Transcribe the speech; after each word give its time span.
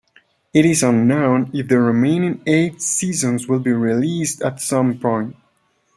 It 0.51 0.65
is 0.65 0.81
unknown 0.81 1.51
if 1.53 1.67
the 1.67 1.79
remaining 1.79 2.41
eight 2.47 2.81
seasons 2.81 3.47
will 3.47 3.59
be 3.59 3.71
released 3.71 4.41
at 4.41 4.59
some 4.59 4.97
point. 4.97 5.35